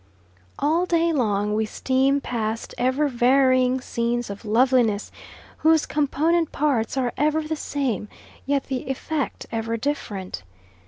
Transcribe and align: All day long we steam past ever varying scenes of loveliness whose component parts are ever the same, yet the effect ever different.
All 0.57 0.87
day 0.87 1.13
long 1.13 1.53
we 1.53 1.67
steam 1.67 2.21
past 2.21 2.73
ever 2.75 3.07
varying 3.07 3.79
scenes 3.79 4.31
of 4.31 4.43
loveliness 4.43 5.11
whose 5.57 5.85
component 5.85 6.51
parts 6.51 6.97
are 6.97 7.13
ever 7.17 7.43
the 7.43 7.55
same, 7.55 8.07
yet 8.47 8.63
the 8.63 8.87
effect 8.89 9.45
ever 9.51 9.77
different. 9.77 10.41